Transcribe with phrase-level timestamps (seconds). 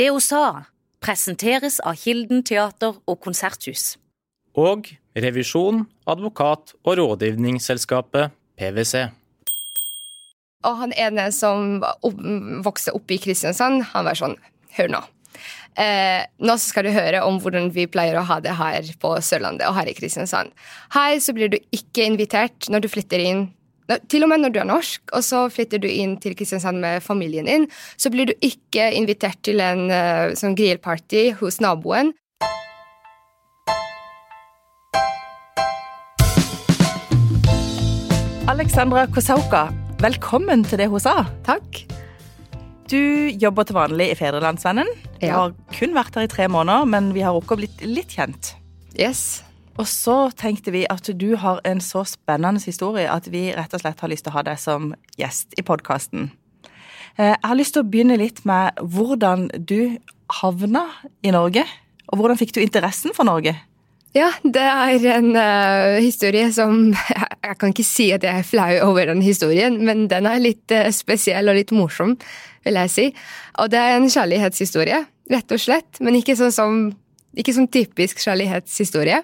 [0.00, 0.64] Det hun sa,
[1.04, 3.98] presenteres av Kilden teater og konserthus.
[4.56, 9.10] Og revisjon, advokat og rådgivningsselskapet PwC.
[10.64, 11.82] Og han ene som
[12.64, 14.38] vokste opp i Kristiansand, han var sånn
[14.78, 15.02] Hør nå.
[15.76, 19.68] Eh, nå skal du høre om hvordan vi pleier å ha det her på Sørlandet
[19.68, 20.54] og her i Kristiansand.
[20.96, 23.48] Her så blir du ikke invitert når du flytter inn
[24.08, 27.02] til og med når du er norsk, og så flytter du inn til Kristiansand med
[27.02, 27.66] familien din,
[27.96, 32.12] så blir du ikke invitert til en uh, sånn grillparty hos naboen.
[38.50, 39.68] Alexandra Kosauka,
[40.02, 41.22] velkommen til det hun sa.
[41.46, 41.84] Takk.
[42.90, 42.98] Du
[43.38, 44.88] jobber til vanlig i Fedrelandsvennen.
[45.20, 45.34] Du Ja.
[45.36, 48.54] har kun vært her i tre måneder, men vi har også blitt litt kjent.
[48.98, 49.42] Yes.
[49.80, 53.80] Og så tenkte vi at du har en så spennende historie at vi rett og
[53.80, 56.28] slett har lyst til å ha deg som gjest i podkasten.
[57.16, 59.96] Jeg har lyst til å begynne litt med hvordan du
[60.40, 60.84] havna
[61.24, 61.64] i Norge.
[62.10, 63.56] Og hvordan fikk du interessen for Norge?
[64.16, 66.90] Ja, det er en uh, historie som
[67.46, 70.74] Jeg kan ikke si at jeg er flau over den historien, men den er litt
[70.74, 72.16] uh, spesiell og litt morsom,
[72.66, 73.06] vil jeg si.
[73.62, 76.02] Og det er en kjærlighetshistorie, rett og slett.
[76.02, 76.82] Men ikke sånn som
[77.38, 79.22] ikke sånn typisk kjærlighetshistorie.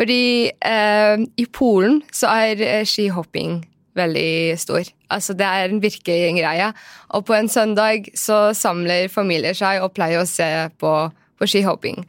[0.00, 3.60] Fordi eh, i Polen så er eh, skihopping
[3.98, 4.86] veldig stor.
[5.10, 6.70] Altså Det er en virkelig greie.
[7.16, 10.48] Og på en søndag så samler familier seg og pleier å se
[10.80, 12.06] på, på skihopping.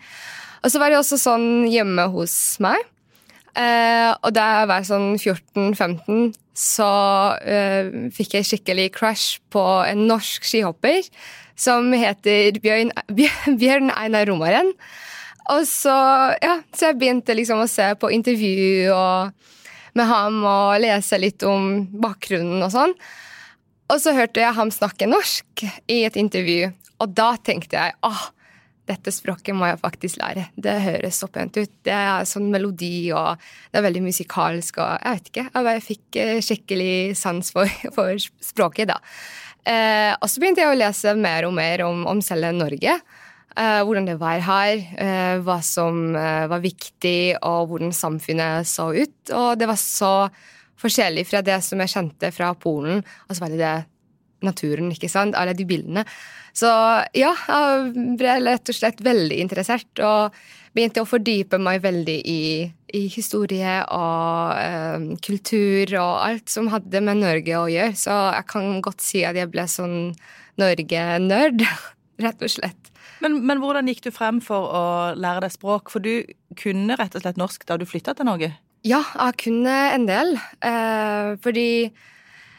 [0.62, 2.86] Og så var det også sånn hjemme hos meg.
[3.58, 6.92] Eh, og da jeg var sånn 14-15, så
[7.42, 11.08] eh, fikk jeg skikkelig crush på en norsk skihopper
[11.60, 12.94] som heter Bjørn,
[13.62, 14.72] Bjørn Einar Romaren.
[15.50, 15.96] Og så,
[16.42, 18.92] ja, så jeg begynte liksom å se på intervju
[19.98, 22.94] med ham og lese litt om bakgrunnen og sånn.
[23.92, 26.70] Og så hørte jeg ham snakke norsk i et intervju,
[27.02, 28.30] og da tenkte jeg åh,
[28.90, 30.48] dette språket må jeg faktisk lære.
[30.56, 31.72] Det høres så pent ut.
[31.86, 33.40] Det er sånn melodi, og
[33.72, 35.46] det er veldig musikalsk, og jeg vet ikke.
[35.48, 39.00] Jeg bare fikk eh, skikkelig sans for, for språket, da.
[39.62, 42.98] Eh, og så begynte jeg å lese mer og mer om, om selve Norge.
[43.52, 48.92] Eh, hvordan det var her, eh, hva som eh, var viktig, og hvordan samfunnet så
[48.96, 49.34] ut.
[49.36, 50.14] Og det var så
[50.82, 53.76] forskjellig fra det som jeg kjente fra Polen, og så var det det
[54.42, 55.36] naturen, ikke sant?
[55.38, 56.06] Alle de bildene.
[56.58, 56.68] Så
[57.16, 60.36] ja, jeg ble rett og slett veldig interessert, og
[60.76, 62.44] begynte å fordype meg veldig i,
[62.96, 67.98] i historie og eh, kultur og alt som hadde med Norge å gjøre.
[68.00, 69.98] Så jeg kan godt si at jeg ble sånn
[70.62, 71.66] Norge-nerd,
[72.24, 72.91] rett og slett.
[73.22, 74.84] Men, men hvordan gikk du frem for å
[75.18, 75.94] lære deg språk?
[75.94, 76.26] For du
[76.60, 78.52] kunne rett og slett norsk da du flytta til Norge?
[78.88, 80.36] Ja, jeg kunne en del.
[80.66, 81.70] Eh, fordi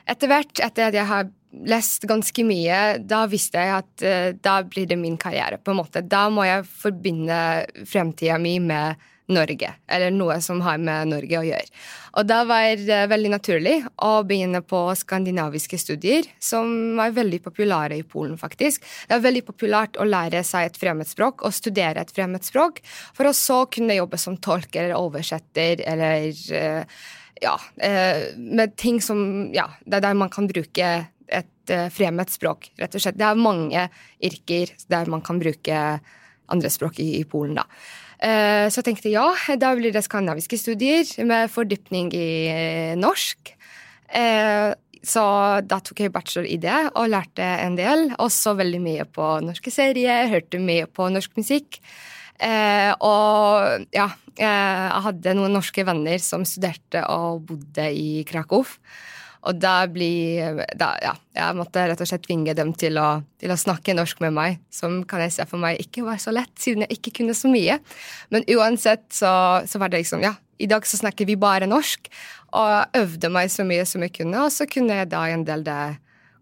[0.06, 1.31] etter hvert, etter at jeg har
[1.69, 5.59] lest ganske mye, da visste jeg at eh, da blir det min karriere.
[5.59, 6.05] på en måte.
[6.06, 7.41] Da må jeg forbinde
[7.89, 11.82] fremtida mi med Norge, eller noe som har med Norge å gjøre.
[12.20, 17.97] Og da var det veldig naturlig å begynne på skandinaviske studier, som var veldig populære
[18.00, 18.84] i Polen, faktisk.
[19.09, 22.82] Det er veldig populært å lære seg et fremmedspråk og studere et fremmedspråk,
[23.16, 27.03] for å så kunne jobbe som tolk eller oversetter eller eh,
[27.43, 30.93] ja, eh, med ting som Ja, det er der man kan bruke
[31.32, 33.19] et eh, fremmedspråk, rett og slett.
[33.19, 33.88] Det er mange
[34.22, 35.82] yrker der man kan bruke
[36.53, 37.66] andre språk i, i Polen, da.
[38.22, 39.27] Eh, Så jeg tenkte ja,
[39.59, 43.53] da blir det skandinaviske studier med fordypning i eh, norsk.
[44.15, 44.71] Eh,
[45.03, 45.22] Så
[45.66, 48.12] da tok jeg bachelor i det og lærte en del.
[48.22, 51.81] Også veldig mye på norske serier, hørte mye på norsk musikk.
[53.03, 54.06] Og ja,
[54.38, 58.62] jeg hadde noen norske venner som studerte og bodde i Krakow.
[59.43, 63.51] Og da blir da, Ja, jeg måtte rett og slett tvinge dem til å, til
[63.51, 66.53] å snakke norsk med meg, som kan jeg se for meg ikke var så lett,
[66.63, 67.81] siden jeg ikke kunne så mye.
[68.31, 69.33] Men uansett så,
[69.67, 72.07] så var det liksom Ja, i dag så snakker vi bare norsk.
[72.53, 75.65] Og øvde meg så mye som jeg kunne, og så kunne jeg da en del
[75.67, 75.81] det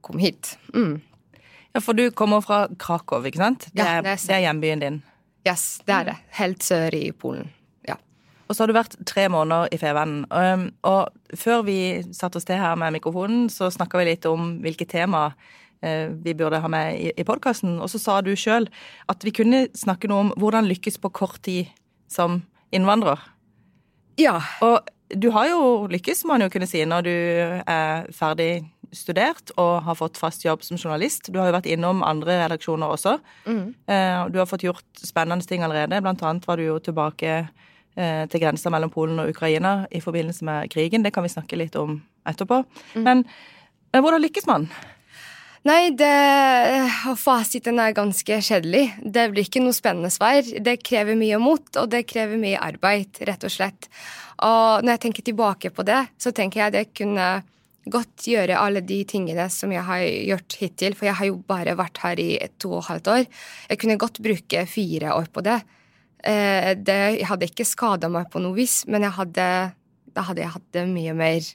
[0.04, 0.56] kom hit.
[0.74, 0.98] Mm.
[1.72, 3.68] Ja, For du kommer fra Krakow, ikke sant?
[3.72, 5.00] Det Ja, er, det er det er hjembyen din.
[5.46, 6.16] Yes, det er det.
[6.36, 7.48] Helt sør i Polen.
[8.50, 10.24] Og så har du vært tre måneder i Fevennen.
[10.82, 11.78] Og før vi
[12.16, 15.28] satte oss til her med mikrofonen, så snakka vi litt om hvilke tema
[15.86, 17.76] eh, vi burde ha med i, podkasten.
[17.78, 18.66] Og så sa du sjøl
[19.06, 21.70] at vi kunne snakke noe om hvordan lykkes på kort tid
[22.10, 22.40] som
[22.74, 23.22] innvandrer.
[24.18, 24.40] ja.
[24.66, 24.80] Og
[25.10, 27.14] du har jo lykkes, må man jo kunne si, når du
[27.66, 28.60] er ferdig
[28.94, 31.32] studert og har fått fast jobb som journalist.
[31.34, 33.16] Du har jo vært innom andre redaksjoner også.
[33.42, 33.74] Mm.
[33.90, 35.98] Eh, Du har fått gjort spennende ting allerede.
[36.02, 37.48] Blant annet var du jo tilbake
[37.94, 41.02] til grensa mellom Polen og Ukraina i forbindelse med krigen.
[41.02, 41.98] Det kan vi snakke litt om
[42.30, 42.62] etterpå.
[42.94, 43.24] Men,
[43.90, 44.68] men hvordan lykkes man?
[45.68, 46.08] Nei, det,
[47.20, 48.86] fasiten er ganske kjedelig.
[49.04, 50.40] Det blir ikke noe spennende svar.
[50.40, 53.90] Det krever mye mot, og det krever mye arbeid, rett og slett.
[54.40, 57.28] Og når jeg tenker tilbake på det, så tenker jeg det kunne
[57.90, 61.76] godt gjøre alle de tingene som jeg har gjort hittil, for jeg har jo bare
[61.76, 63.22] vært her i to og et halvt år.
[63.68, 65.58] Jeg kunne godt bruke fire år på det.
[66.20, 69.48] Eh, det jeg hadde ikke skada meg på noe vis, men hadde,
[70.12, 71.50] da hadde jeg hatt det mye mer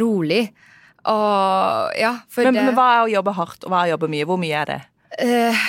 [0.00, 0.44] rolig.
[1.08, 4.12] Og ja, men, det, men, hva er å jobbe hardt, og hva er å jobbe
[4.12, 4.28] mye?
[4.28, 4.80] Hvor mye er det?
[5.18, 5.66] Uh,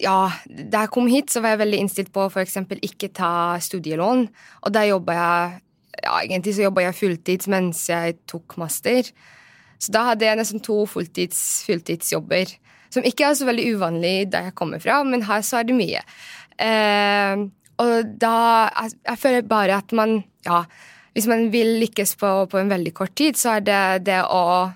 [0.00, 2.60] ja, da jeg kom hit, så var jeg veldig innstilt på å f.eks.
[2.86, 3.32] ikke ta
[3.62, 4.28] studielån.
[4.64, 5.58] Og da jobba jeg
[5.98, 9.10] ja, egentlig så jobba jeg fulltids mens jeg tok master.
[9.78, 12.54] Så da hadde jeg nesten to fulltids, fulltidsjobber.
[12.94, 15.76] Som ikke er så veldig uvanlig der jeg kommer fra, men her så er det
[15.76, 16.02] mye.
[16.58, 17.48] Uh,
[17.82, 18.36] og da
[18.66, 20.62] jeg, jeg føler bare at man Ja,
[21.16, 24.70] hvis man vil lykkes på, på, en veldig kort tid, så er det det å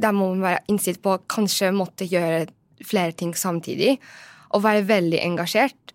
[0.00, 2.46] Der må man være innstilt på kanskje måtte gjøre
[2.86, 3.96] flere ting samtidig.
[4.54, 5.94] Og være veldig engasjert.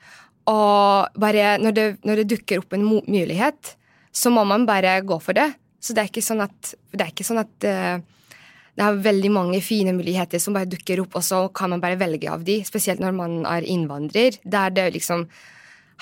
[0.49, 3.75] Og bare når det, når det dukker opp en mulighet,
[4.11, 5.47] så må man bare gå for det.
[5.81, 7.97] Så det er ikke sånn at, det er, ikke sånn at uh,
[8.75, 11.99] det er veldig mange fine muligheter som bare dukker opp, og så kan man bare
[11.99, 14.39] velge av de, spesielt når man er innvandrer.
[14.43, 15.27] Der det liksom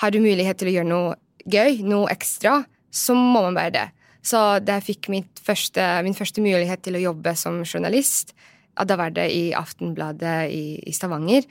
[0.02, 1.14] Har du mulighet til å gjøre noe
[1.50, 2.62] gøy, noe ekstra,
[2.94, 3.86] så må man være det.
[4.24, 5.10] Så da jeg fikk
[5.44, 8.32] første, min første mulighet til å jobbe som journalist,
[8.74, 11.44] da var det i Aftenbladet i, i Stavanger.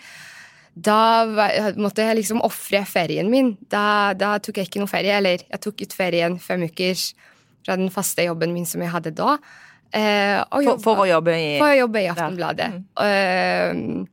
[0.73, 1.25] Da
[1.77, 3.53] måtte jeg liksom ofre ferien min.
[3.69, 5.19] Da, da, tok jeg ikke noe ferie.
[5.19, 6.97] Eller jeg tok ut ferien fem uker
[7.63, 9.37] fra den faste jobben min som jeg hadde da.
[9.93, 12.71] Eh, for, for, å jobbe i For å jobbe i Aftenbladet.
[12.97, 14.01] Mm.
[14.01, 14.09] Uh,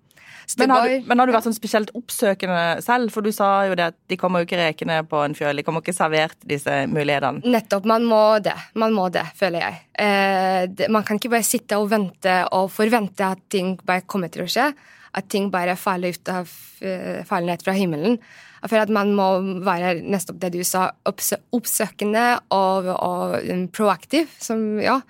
[0.59, 3.13] men har, du, men har, du, vært sånn spesielt oppsøkende selv?
[3.15, 5.61] For du sa jo det at de kommer jo ikke rekende på en fjøl.
[5.61, 7.45] De kommer ikke servert disse mulighetene.
[7.47, 7.89] Nettopp.
[7.91, 8.57] Man må det.
[8.81, 9.81] Man må det, føler jeg.
[10.05, 14.33] Eh, det, man kan ikke bare sitte og vente og forvente at ting bare kommer
[14.33, 14.71] til å skje.
[15.17, 16.51] At ting bare faller, ut av,
[16.85, 18.21] uh, faller ned fra himmelen.
[18.61, 19.27] Jeg føler at man må
[19.67, 22.25] være nettopp det du sa, oppsøkende
[22.55, 23.35] og, og
[23.75, 24.31] proaktiv.
[24.39, 25.01] Som, ja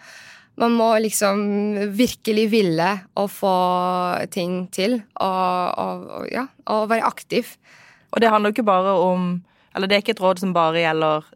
[0.61, 1.41] man må liksom
[1.97, 3.57] virkelig ville å få
[4.33, 7.55] ting til, og, og, ja, og være aktiv.
[8.13, 9.31] Og det handler jo ikke bare om
[9.71, 11.27] Eller det er ikke et råd som bare gjelder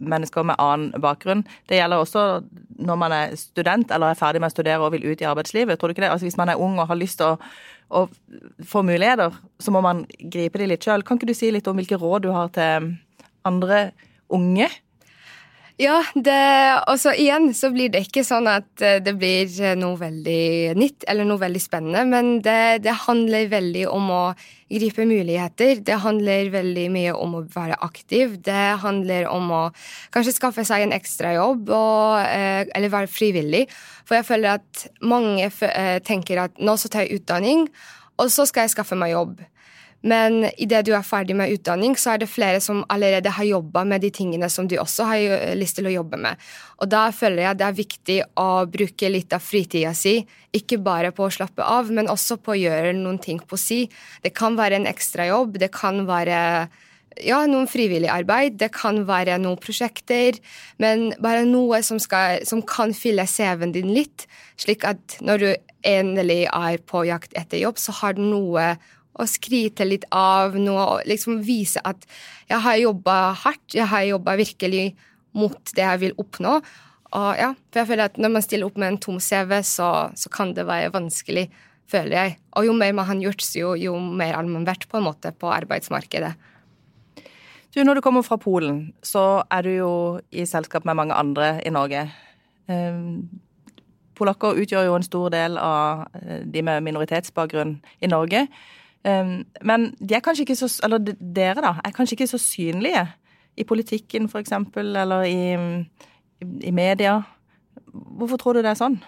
[0.00, 1.42] mennesker med annen bakgrunn.
[1.68, 2.22] Det gjelder også
[2.80, 5.76] når man er student eller er ferdig med å studere og vil ut i arbeidslivet.
[5.76, 6.08] Tror du ikke det?
[6.14, 7.50] Altså Hvis man er ung og har lyst til å,
[7.92, 8.06] å
[8.64, 11.04] få muligheter, så må man gripe de litt sjøl.
[11.04, 12.94] Kan ikke du si litt om hvilke råd du har til
[13.44, 13.90] andre
[14.32, 14.70] unge
[15.80, 16.36] ja, det,
[16.92, 21.06] også igjen så blir det ikke sånn at eh, det blir eh, noe veldig nytt
[21.08, 24.22] eller noe veldig spennende, men det, det, handler veldig om å
[24.68, 25.80] gripe muligheter.
[25.86, 28.36] Det handler veldig mye om å være aktiv.
[28.44, 29.62] Det handler om å
[30.12, 33.64] kanskje skaffe seg en ekstrajobb eh, eller være frivillig.
[34.04, 35.48] For jeg føler at mange
[36.04, 37.70] tenker at nå så tar jeg utdanning,
[38.20, 39.40] og så skal jeg skaffe meg jobb.
[40.00, 43.84] Men idet du er ferdig med utdanning, så er det flere som allerede har jobba
[43.84, 46.40] med de tingene som du også har lyst til å jobbe med.
[46.80, 50.22] Og da føler jeg det er viktig å bruke litt av fritida si,
[50.56, 53.82] ikke bare på å slappe av, men også på å gjøre noen ting på si.
[54.24, 56.40] Det kan være en ekstrajobb, det kan være
[57.26, 60.38] ja, noen frivillig arbeid, det kan være noen prosjekter,
[60.80, 64.24] men bare noe som, skal, som kan fylle CV-en din litt,
[64.60, 65.50] slik at når du
[65.86, 68.74] endelig er på jakt etter jobb, så har du noe
[69.20, 72.06] å skryte litt av noe og liksom vise at
[72.50, 74.84] jeg har jobba hardt, jeg har jobba virkelig
[75.36, 76.58] mot det jeg vil oppnå.
[77.10, 79.90] Og ja, for jeg føler at når man stiller opp med en tom CV, så,
[80.14, 81.48] så kan det være vanskelig,
[81.90, 82.38] føler jeg.
[82.58, 85.34] Og jo mer man har gjort, jo, jo mer har man vært på en måte
[85.34, 86.32] på arbeidsmarkedet.
[87.70, 89.92] Du, Når du kommer fra Polen, så er du jo
[90.34, 92.08] i selskap med mange andre i Norge.
[92.66, 93.28] Um,
[94.18, 98.46] polakker utgjør jo en stor del av eh, de med minoritetsbakgrunn i Norge.
[99.04, 103.06] Um, men de er kanskje ikke så Eller dere, da, er kanskje ikke så synlige
[103.56, 105.84] i politikken, eksempel, eller i,
[106.68, 107.22] i media.
[107.92, 109.00] Hvorfor tror du det er sånn?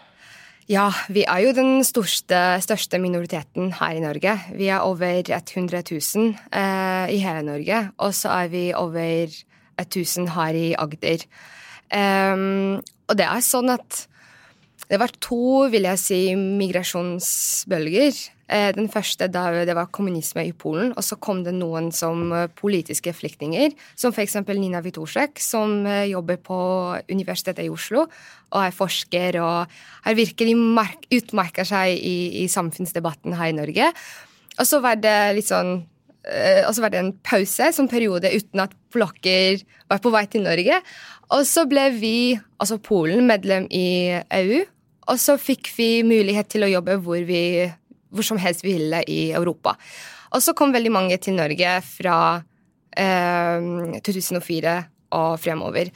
[0.71, 4.37] Ja, vi er jo den største, største minoriteten her i Norge.
[4.55, 9.35] Vi er over 100 000 eh, i hele Norge, og så er vi over
[9.81, 11.27] 1000 her i Agder.
[11.93, 12.79] Um,
[13.11, 14.07] og det er sånn at
[14.87, 18.17] det har vært to, vil jeg si, migrasjonsbølger.
[18.53, 22.27] Eh, den første da det var kommunisme i Polen, og så kom det noen som
[22.37, 24.37] eh, politiske flyktninger, som f.eks.
[24.51, 26.59] Nina Witoszek, som eh, jobber på
[27.09, 28.05] Universitetet i Oslo
[28.53, 29.73] og er forsker og
[30.05, 30.53] har virkelig
[31.17, 33.89] utmerka seg i, i, samfunnsdebatten her i Norge.
[34.59, 35.81] Og så var det litt sånn
[36.23, 40.45] og så var det en pause, som periode, uten at polakker var på vei til
[40.45, 40.77] Norge.
[41.35, 44.61] Og så ble vi, altså Polen, medlem i EU.
[45.11, 47.43] Og så fikk vi mulighet til å jobbe hvor vi
[48.13, 49.77] hvor som helst vi ville i Europa.
[50.33, 52.19] Og så kom veldig mange til Norge fra
[52.97, 54.77] eh, 2004
[55.19, 55.93] og fremover.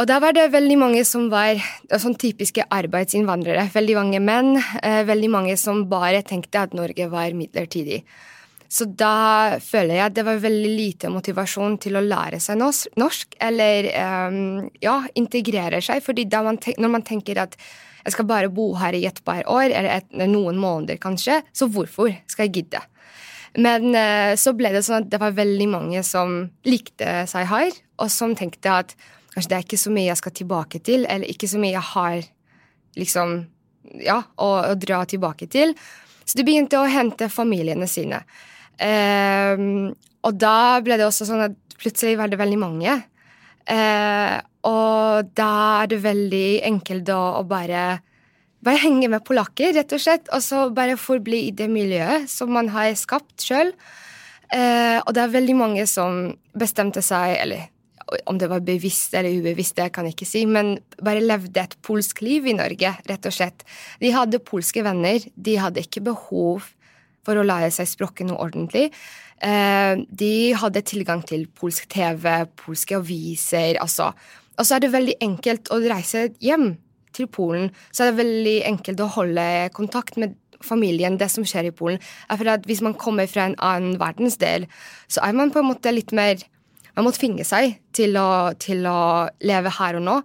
[0.00, 1.58] Og da var det veldig mange som var
[2.00, 3.66] sånn typiske arbeidsinnvandrere.
[3.74, 4.54] Veldig mange menn.
[4.80, 8.00] Eh, veldig mange som bare tenkte at Norge var midlertidig.
[8.72, 13.34] Så da føler jeg at det var veldig lite motivasjon til å lære seg norsk,
[13.44, 13.88] eller
[14.32, 16.00] um, ja, integrere seg.
[16.00, 17.58] fordi når man tenker at
[18.02, 21.68] jeg skal bare bo her i et par år, eller et, noen måneder kanskje, så
[21.70, 22.82] hvorfor skal jeg gidde?
[23.62, 27.74] Men uh, så ble det sånn at det var veldig mange som likte seg her,
[28.00, 28.96] og som tenkte at
[29.32, 31.88] Kanskje det er ikke så mye jeg skal tilbake til, eller ikke så mye jeg
[31.94, 32.16] har
[33.00, 33.30] liksom
[34.04, 35.72] ja, å, å dra tilbake til.
[36.24, 38.20] Så de begynte å hente familiene sine.
[38.76, 39.92] Um,
[40.22, 42.98] og da ble det også sånn at plutselig var det veldig mange.
[43.70, 44.38] Uh,
[44.68, 45.50] og da
[45.82, 47.98] er det veldig enkelt å, å bare,
[48.62, 50.30] bare henge med polakker, rett og slett.
[50.30, 53.74] Og så bare forbli i det miljøet som man har skapt sjøl.
[54.52, 56.26] Eh, og det er veldig mange som
[56.58, 57.70] bestemte seg, eller
[58.28, 61.76] om det var bevisst eller ubevisst, det kan jeg ikke si, men bare levde et
[61.86, 63.64] polsk liv i Norge, rett og slett.
[64.02, 65.24] De hadde polske venner.
[65.32, 66.66] De hadde ikke behov
[67.26, 68.88] for å lære seg språket noe ordentlig.
[69.42, 74.12] Eh, de hadde tilgang til polsk TV, polske aviser, altså.
[74.58, 76.74] Og så er det veldig enkelt å reise hjem
[77.16, 77.70] til Polen.
[77.90, 81.98] Så er det veldig enkelt å holde kontakt med familien, det som skjer i Polen.
[82.30, 84.68] For at Hvis man kommer fra en annen verdensdel,
[85.08, 86.38] så er man på en måte litt mer
[86.96, 90.18] man må tvinge seg til å, til å leve her og nå.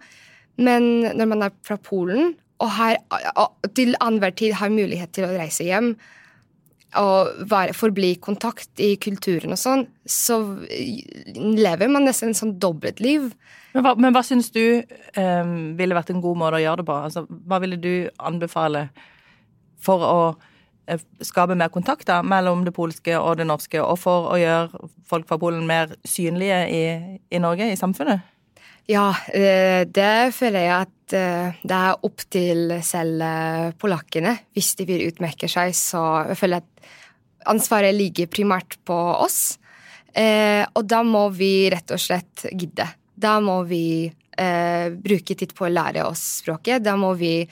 [0.60, 0.84] Men
[1.16, 2.98] når man er fra Polen, og her,
[3.77, 5.92] til enhver tid har mulighet til å reise hjem
[7.01, 10.39] og være, forbli i kontakt i kulturen og sånn, så
[11.36, 13.30] lever man nesten en sånn dobbeltliv.
[13.75, 14.82] Men hva, men hva syns du
[15.18, 17.00] um, ville vært en god måte å gjøre det på?
[17.10, 18.88] Altså, hva ville du anbefale
[19.84, 20.22] for å
[20.88, 25.27] Eh, skape mer kontakter mellom det polske og det norske, og for å gjøre folk
[25.27, 26.84] fra Polen mer synlige i,
[27.27, 28.24] i Norge, i samfunnet?
[28.88, 33.24] Ja, eh, det føler jeg at eh, det er opp til selv
[33.82, 34.38] polakkene.
[34.56, 36.91] Hvis de vil utmerke seg, så jeg føler at
[37.51, 39.58] ansvaret ligger primært på oss.
[40.17, 42.88] Og da må vi rett og slett gidde.
[43.13, 46.82] Da må vi bruke tid på å lære oss språket.
[46.82, 47.46] Da må vi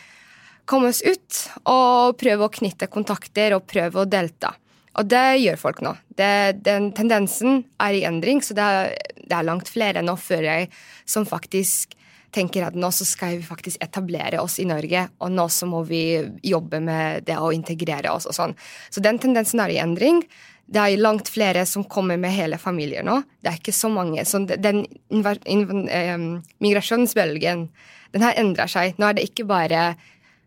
[0.66, 4.56] komme oss ut og prøve å knytte kontakter og prøve å delta.
[4.96, 5.94] Og det gjør folk nå.
[6.16, 8.94] Det, den tendensen er i endring, så det er,
[9.26, 10.72] det er langt flere nå før jeg
[11.10, 11.96] som faktisk
[12.36, 15.84] tenker at nå så skal vi faktisk etablere oss i Norge, og nå så må
[15.88, 16.02] vi
[16.44, 18.56] jobbe med det å integrere oss og sånn.
[18.92, 20.22] Så den tendensen er i endring.
[20.66, 23.22] Det er langt flere som kommer med hele familier nå.
[23.40, 24.26] Det er ikke så mange.
[24.28, 26.26] Så den eh,
[26.66, 27.68] migrasjonsbølgen
[28.16, 28.98] den har endra seg.
[29.00, 29.94] Nå er det ikke bare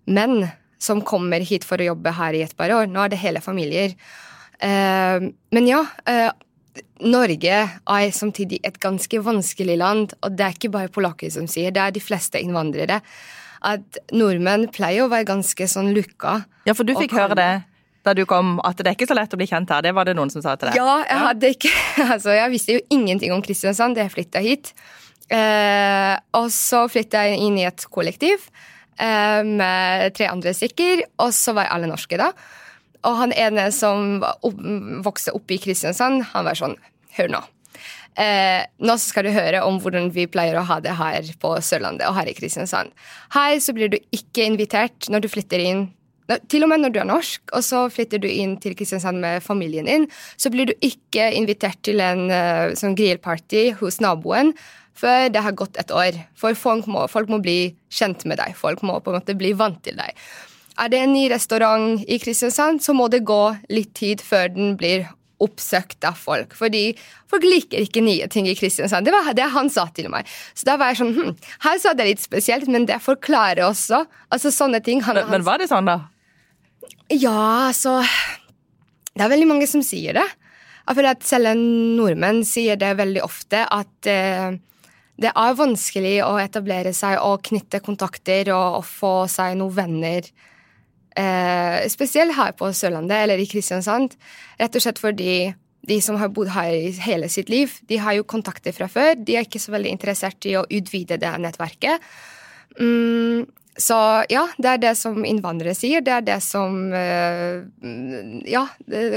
[0.09, 0.43] menn
[0.83, 2.91] som kommer hit for å jobbe her i et par år.
[2.91, 3.95] Nå er det hele familier.
[4.59, 5.83] Men ja.
[7.05, 11.75] Norge er samtidig et ganske vanskelig land, og det er ikke bare polakker som sier
[11.75, 13.01] det, er de fleste innvandrere.
[13.67, 16.41] At nordmenn pleier å være ganske sånn lukka.
[16.69, 17.51] Ja, for du fikk høre det
[18.07, 19.83] da du kom, at det er ikke så lett å bli kjent her.
[19.85, 20.79] Det var det noen som sa til deg?
[20.79, 21.73] Ja, jeg hadde ikke
[22.15, 24.73] Altså, jeg visste jo ingenting om Kristiansand da jeg flytta hit.
[25.29, 28.49] Eh, og så flytta jeg inn i et kollektiv.
[28.99, 32.33] Eh, med tre andre stykker, og så var alle norske, da.
[33.07, 34.19] Og han ene som
[35.05, 36.79] vokste opp i Kristiansand, han var sånn
[37.19, 37.39] Hør nå.
[38.19, 42.07] Eh, nå skal du høre om hvordan vi pleier å ha det her på Sørlandet
[42.07, 42.91] og her i Kristiansand.
[43.35, 45.87] Her så blir du ikke invitert når du flytter inn
[46.53, 49.41] til og med når du er norsk, og så flytter du inn til Kristiansand med
[49.41, 50.05] familien din,
[50.37, 54.53] så blir du ikke invitert til en uh, sånn grillparty hos naboen
[54.99, 56.19] før det har gått et år.
[56.37, 58.57] For folk må, folk må, bli kjent med deg.
[58.59, 60.13] Folk må på en måte bli vant til deg.
[60.79, 63.43] Er det en ny restaurant i Kristiansand, så må det gå
[63.73, 65.09] litt tid før den blir
[65.43, 66.55] oppsøkt av folk.
[66.59, 66.93] Fordi
[67.31, 69.07] folk liker ikke nye ting i Kristiansand.
[69.07, 70.29] Det var det han sa til meg.
[70.55, 71.35] Så da var jeg sånn hm,
[71.67, 74.05] Her sa det litt spesielt, men det forklarer også
[74.35, 75.03] altså sånne ting.
[75.07, 76.01] Han, men, men var det sånn, da?
[77.13, 78.01] Ja, altså
[79.15, 80.27] Det er veldig mange som sier det.
[80.89, 81.65] Jeg føler at selv en
[81.99, 84.55] nordmenn sier det veldig ofte, at eh,
[85.21, 90.31] det er vanskelig å etablere seg og knytte kontakter og, og få seg noen venner.
[91.19, 94.15] Eh, spesielt her på Sørlandet eller i Kristiansand.
[94.61, 95.33] Rett og slett fordi
[95.89, 99.15] de som har bodd her i hele sitt liv, de har jo kontakter fra før.
[99.17, 102.05] De er ikke så veldig interessert i å utvide det nettverket.
[102.79, 103.47] Mm,
[103.79, 103.99] så
[104.31, 106.05] ja, det er det som innvandrere sier.
[106.05, 107.65] Det er det som uh,
[108.47, 108.67] Ja,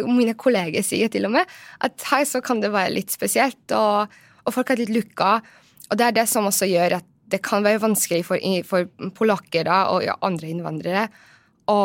[0.07, 1.49] mine kolleger sier til og med.
[1.83, 4.13] At her så kan det være litt spesielt, og,
[4.45, 5.39] og folk er litt lukka.
[5.89, 9.69] Og det er det som også gjør at det kan være vanskelig for, for polakker
[9.71, 11.05] og andre innvandrere
[11.71, 11.79] å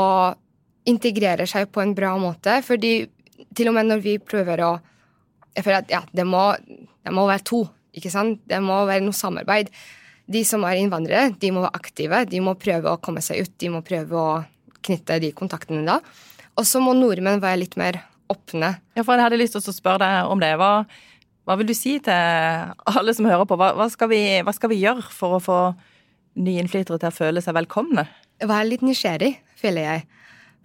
[0.87, 2.61] integrerer seg på en bra måte.
[2.67, 2.93] Fordi
[3.57, 4.77] til og med når vi prøver å
[5.57, 6.51] Jeg føler at ja, det må,
[7.01, 7.63] det må være to,
[7.97, 8.43] ikke sant?
[8.45, 9.71] Det må være noe samarbeid.
[10.29, 12.19] De som er innvandrere, de må være aktive.
[12.29, 13.55] De må prøve å komme seg ut.
[13.57, 14.35] De må prøve å
[14.85, 15.97] knytte de kontaktene da.
[16.61, 18.75] Og så må nordmenn være litt mer åpne.
[18.97, 20.53] Ja, for Jeg hadde lyst til å spørre deg om det.
[20.61, 20.85] Hva,
[21.49, 23.57] hva vil du si til alle som hører på?
[23.57, 25.59] Hva, hva, skal vi, hva, skal vi, gjøre for å få
[26.37, 28.05] nye innflyttere til å føle seg velkomne?
[28.45, 30.03] Være litt nysgjerrig, føler jeg.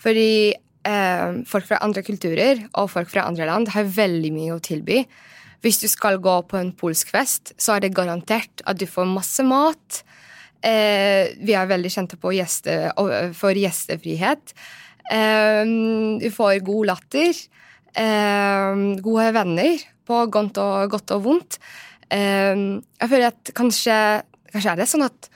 [0.02, 4.64] Fordi eh, folk fra andre kulturer og folk fra andre land har veldig mye å
[4.64, 5.04] tilby.
[5.62, 9.10] Hvis du skal gå på en polsk fest, så er det garantert at du får
[9.10, 10.02] masse mat.
[10.66, 12.78] Eh, vi er veldig kjente gjeste,
[13.38, 14.56] for gjestefrihet.
[15.12, 15.64] Eh,
[16.22, 17.44] du får god latter.
[17.94, 21.60] Eh, gode venner på godt og, godt og vondt.
[22.10, 23.98] Eh, jeg føler at kanskje,
[24.52, 25.31] kanskje er det sånn at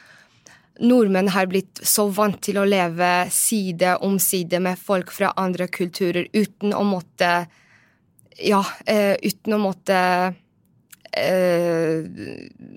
[0.80, 5.68] nordmenn har blitt så vant til å leve side om side med folk fra andre
[5.72, 7.46] kulturer uten å måtte
[8.36, 9.98] Ja, uh, uten å måtte
[11.16, 12.00] uh,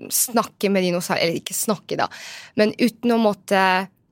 [0.09, 2.07] snakke med de særlig Eller ikke snakke, da,
[2.55, 3.63] men uten å måtte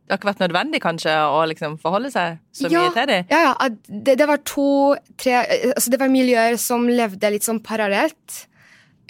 [0.08, 3.26] det har ikke vært nødvendig kanskje å liksom forholde seg så ja, mye til dem?
[3.28, 3.56] Ja, ja.
[3.92, 5.42] Det, det, var to, tre
[5.74, 8.38] altså Det var miljøer som levde litt sånn parallelt.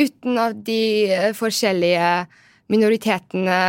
[0.01, 2.09] Uten at de forskjellige
[2.71, 3.59] minoritetene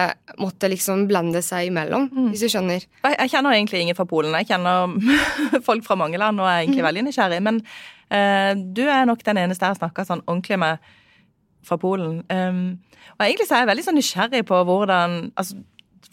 [0.43, 2.29] måtte liksom blande seg imellom, mm.
[2.33, 2.85] hvis du skjønner.
[3.05, 4.35] Jeg kjenner egentlig ingen fra Polen.
[4.41, 4.95] Jeg kjenner
[5.69, 6.89] folk fra mange land og er egentlig mm.
[6.89, 7.41] veldig nysgjerrig.
[7.47, 10.89] Men uh, du er nok den eneste jeg har snakka sånn ordentlig med
[11.69, 12.23] fra Polen.
[12.33, 12.79] Um,
[13.17, 15.61] og egentlig så er jeg veldig sånn nysgjerrig på hvordan altså,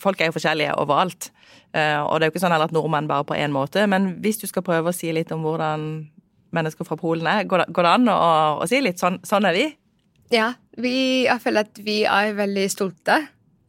[0.02, 1.30] Folk er jo forskjellige overalt.
[1.72, 3.86] Uh, og det er jo ikke sånn at nordmenn bare på én måte.
[3.88, 5.86] Men hvis du skal prøve å si litt om hvordan
[6.56, 8.18] mennesker fra Polen er, går det, går det an å,
[8.60, 9.66] å si litt sånn, sånn er vi?
[10.34, 10.96] Ja, vi,
[11.28, 13.20] jeg føler at vi er veldig stolte.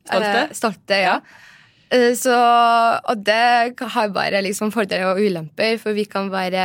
[0.06, 0.38] Stolte?
[0.46, 1.18] Eh, stolte, ja.
[1.90, 2.14] ja.
[2.18, 2.36] så,
[3.04, 6.64] og det har bare liksom fordeler og ulemper, for vi kan være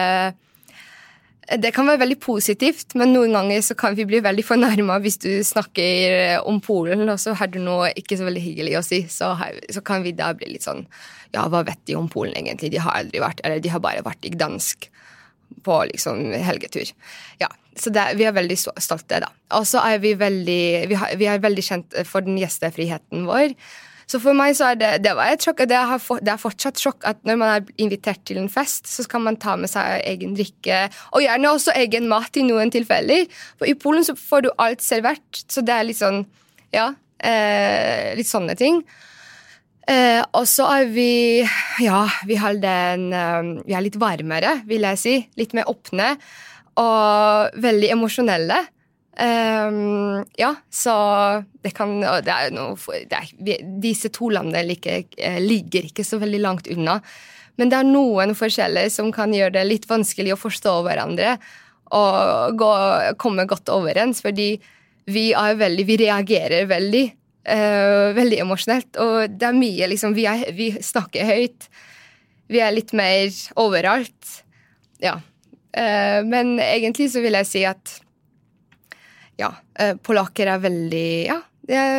[1.59, 5.17] det kan være veldig positivt, men noen ganger så kan vi bli veldig fornærma hvis
[5.19, 9.01] du snakker om Polen, og så har du noe ikke så veldig hyggelig å si.
[9.11, 9.33] Så,
[9.73, 10.85] så, kan vi da bli litt sånn
[11.33, 12.71] Ja, hva vet de om Polen, egentlig?
[12.71, 14.87] De har aldri vært Eller de har bare vært i Gdansk
[15.65, 16.93] på liksom helgetur.
[17.41, 19.29] Ja, så det, vi er veldig stolte, da.
[19.57, 23.55] Og så er vi veldig vi, har, vi, er veldig kjent for den gjestefriheten vår.
[24.11, 26.81] Så for meg så er det, det var et sjokk, det, for, det, er fortsatt
[26.81, 30.01] sjokk at når man er invitert til en fest, så skal man ta med seg
[30.09, 30.81] egen drikke,
[31.15, 33.29] og gjerne også egen mat i noen tilfeller.
[33.55, 36.25] For i Polen så får du alt servert, så det er litt sånn
[36.75, 36.91] Ja,
[37.23, 38.83] eh, litt sånne ting.
[39.91, 41.41] Eh, og så er vi
[41.83, 45.15] Ja, vi, har den, eh, vi er litt varmere, vil jeg si.
[45.39, 46.17] Litt mer åpne
[46.79, 48.59] og veldig emosjonelle.
[49.11, 50.93] Um, ja, så
[51.61, 52.77] det kan det er noe,
[53.11, 56.99] det er, Disse to landene like, eh, ligger ikke så veldig langt unna.
[57.59, 61.35] Men det er noen forskjeller som kan gjøre det litt vanskelig å forstå hverandre
[61.91, 62.69] og gå,
[63.19, 64.55] komme godt overens, fordi
[65.11, 67.07] vi er veldig Vi reagerer veldig.
[67.41, 68.97] Uh, veldig emosjonelt.
[69.01, 71.67] Og det er mye liksom vi, er, vi snakker høyt.
[72.51, 74.43] Vi er litt mer overalt.
[75.01, 75.17] Ja.
[75.71, 77.95] Eh, men egentlig så vil jeg si at
[79.39, 81.39] ja, eh, polakker er veldig Ja,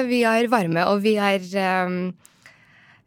[0.05, 1.41] vi er varme, og vi er
[1.87, 2.13] um,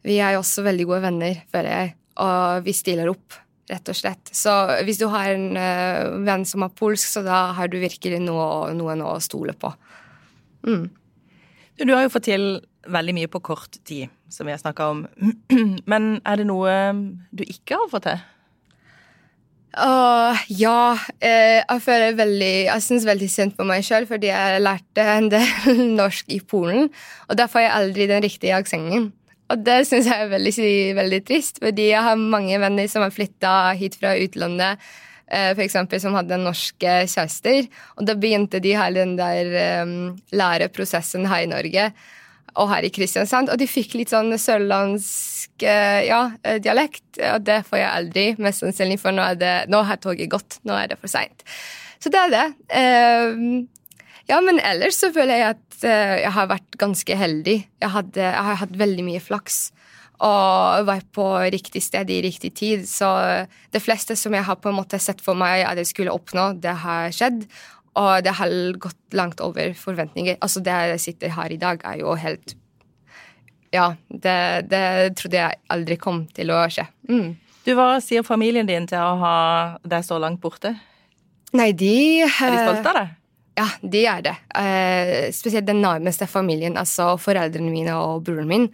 [0.02, 1.94] Vi er også veldig gode venner, føler jeg.
[2.22, 3.36] Og vi stiller opp,
[3.70, 4.30] rett og slett.
[4.34, 4.52] Så
[4.86, 9.02] hvis du har en venn som er polsk, så da har du virkelig noe, noen
[9.02, 9.72] å stole på.
[10.66, 10.86] Mm.
[11.82, 12.46] Du har jo fått til
[12.86, 15.04] veldig mye på kort tid, som vi har snakka om.
[15.90, 16.72] Men er det noe
[17.34, 18.22] du ikke har fått til?
[19.76, 20.96] Uh, ja.
[21.20, 25.28] Eh, jeg føler veldig Jeg syns veldig synd på meg sjøl, fordi jeg lærte en
[25.32, 26.88] del norsk i Polen.
[27.28, 29.10] Og da får jeg aldri den riktige aksenten.
[29.52, 30.54] Og det syns jeg er veldig,
[30.96, 34.82] veldig, trist, fordi jeg har mange venner som har flytta hit fra utlandet,
[35.30, 37.68] eh, eksempel, som hadde norske kjærester.
[37.94, 41.92] Og da begynte de hele den der um, læreprosessen her i Norge
[42.56, 43.52] og her i Kristiansand.
[43.52, 48.64] Og de fikk litt sånn sørlandsk ja, eh, dialekt, og det får jeg aldri, mest
[48.64, 50.58] sannsynlig, for nå, er det, nå har toget gått.
[50.68, 51.46] Nå er det for seint.
[52.02, 52.46] Så det er det.
[52.68, 53.64] Uh,
[54.28, 57.56] ja, men ellers så føler jeg at jeg har vært ganske heldig.
[57.82, 59.58] Jeg, hadde, jeg, har hatt veldig mye flaks.
[60.24, 62.86] Og var på riktig sted i riktig tid.
[62.88, 63.08] Så
[63.72, 66.48] det fleste som jeg har på en måte sett for meg at jeg skulle oppnå,
[66.64, 67.44] det har skjedd.
[67.96, 70.40] Og det har gått langt over forventninger.
[70.40, 72.56] Altså, det jeg sitter her i dag, er jo helt
[73.74, 74.38] Ja, det,
[74.70, 74.84] det
[75.18, 76.86] trodde jeg aldri kom til å skje.
[77.10, 77.34] Mm.
[77.66, 79.36] Du, Hva sier familien din til å ha
[79.82, 80.76] deg så langt borte?
[81.56, 83.14] Nei, de Er de stolte av deg?
[83.56, 84.34] Ja, de er det.
[84.52, 88.66] Eh, spesielt den nærmeste familien, altså foreldrene mine og broren min.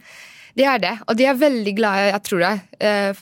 [0.53, 2.51] De er det, og de er veldig glade, jeg tror det,
[2.85, 3.21] eh,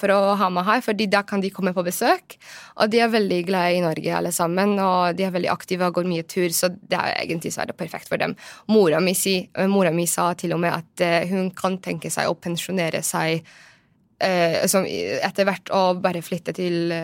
[0.00, 2.38] for å ha meg her, fordi da kan de komme på besøk.
[2.80, 5.98] Og de er veldig glade i Norge, alle sammen, og de er veldig aktive og
[5.98, 8.32] går mye tur, så det er egentlig så er det perfekt for dem.
[8.72, 12.30] Mora mi, si, mora mi sa til og med at eh, hun kan tenke seg
[12.30, 13.44] å pensjonere seg
[14.24, 16.96] eh, etter hvert og bare flytte til,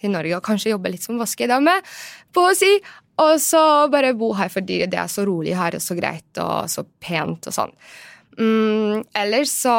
[0.00, 1.76] til Norge og kanskje jobbe litt som vaskedame,
[2.32, 2.72] på å si.
[3.18, 3.60] Og så
[3.92, 7.50] bare bo her fordi det er så rolig her og så greit og så pent
[7.50, 7.74] og sånn.
[8.38, 9.76] Mm, ellers så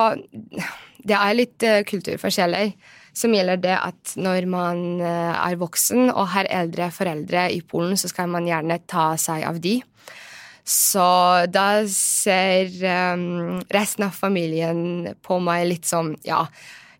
[0.99, 2.73] Det er litt uh, kulturforskjeller
[3.15, 7.97] som gjelder det at når man uh, er voksen og har eldre foreldre i Polen,
[7.97, 9.79] så skal man gjerne ta seg av de.
[10.69, 11.07] Så
[11.49, 12.69] da ser
[13.15, 16.43] um, resten av familien på meg litt som Ja,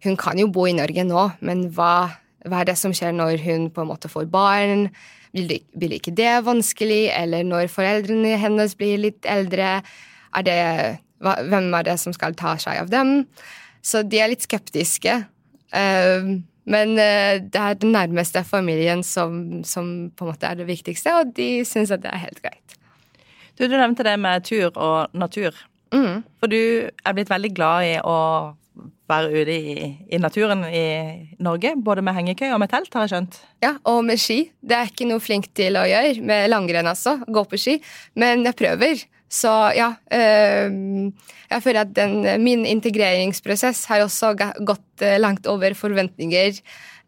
[0.04, 2.10] hun kan jo bo i Norge nå, men hva,
[2.48, 4.88] hva er det som skjer når hun på en måte får barn?
[5.36, 7.12] Blir, blir ikke det vanskelig?
[7.14, 9.80] Eller når foreldrene hennes blir litt eldre?
[10.34, 10.60] Er det
[11.20, 13.24] hvem er det som skal ta seg av dem?
[13.86, 15.16] Så de er litt skeptiske.
[15.74, 20.70] Uh, men uh, det er den nærmeste familien som, som, på en måte er det
[20.70, 22.80] viktigste, og de syns at det er helt greit.
[23.60, 25.56] Du, du nevnte det med tur og natur.
[25.92, 26.24] Mm.
[26.40, 28.18] For du er blitt veldig glad i å
[29.10, 30.84] være ute i, i, naturen i
[31.44, 33.40] Norge, både med hengekøye og med telt, har jeg skjønt?
[33.66, 34.44] Ja, og med ski.
[34.62, 37.80] Det er ikke noe flink til å gjøre, med langrenn altså, gå på ski,
[38.22, 39.04] men jeg prøver.
[39.30, 39.94] Så ja.
[40.12, 41.12] Øh,
[41.50, 44.34] jeg føler at den, min integreringsprosess har også
[44.66, 46.58] gått eh, langt over forventninger.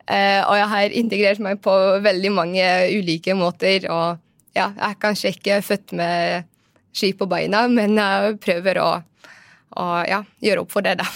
[0.05, 1.73] Øh, og jeg har integrert meg på
[2.05, 3.89] veldig mange ulike måter.
[3.89, 4.21] Og
[4.55, 6.47] ja, jeg er kanskje ikke født med
[6.93, 8.89] ski på beina, men jeg prøver å,
[9.79, 11.07] å ja, gjøre opp for det, da.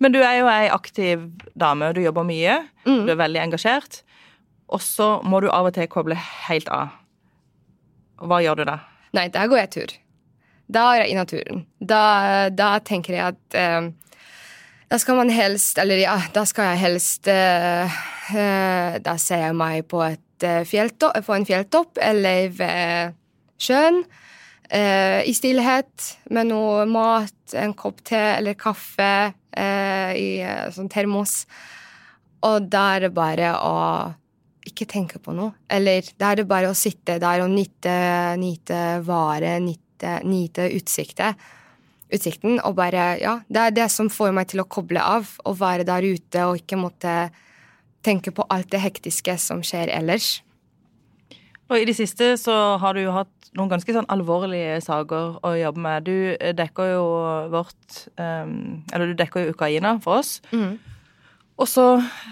[0.00, 1.26] Men du er jo ei aktiv
[1.60, 2.62] dame, og du jobber mye.
[2.86, 3.02] Mm.
[3.04, 4.00] Du er veldig engasjert.
[4.72, 6.94] Og så må du av og til koble helt av.
[8.24, 8.78] Hva gjør du da?
[9.16, 9.92] Nei, da går jeg tur.
[10.70, 11.64] Da er jeg i naturen.
[11.80, 12.04] Da,
[12.54, 13.90] da tenker jeg at eh,
[14.90, 18.00] da skal man helst Eller ja, da skal jeg helst uh,
[18.34, 23.16] uh, Da ser jeg meg på, et, fjelltopp, på en fjelltopp eller ved
[23.60, 23.98] sjøen.
[24.72, 29.34] I stillhet med noe mat, en kopp te eller kaffe
[30.16, 30.28] i
[30.72, 31.42] sånn termos.
[32.48, 33.74] Og da er det bare å
[34.70, 35.52] ikke tenke på noe.
[35.68, 37.98] Eller da er det bare å sitte der og nyte,
[38.40, 41.36] nyte vare, nyte nyte, nyte utsiktet.
[42.10, 45.60] Utsikten og bare Ja, det er det som får meg til å koble av og
[45.60, 47.30] være der ute og ikke måtte
[48.02, 50.42] tenke på alt det hektiske som skjer ellers.
[51.70, 55.52] Og i det siste så har du jo hatt noen ganske sånn alvorlige saker å
[55.58, 56.08] jobbe med.
[56.08, 57.04] Du dekker jo
[57.50, 60.40] vårt um, Eller du dekker jo Ukraina for oss.
[60.50, 60.78] Mm.
[61.60, 61.84] Og så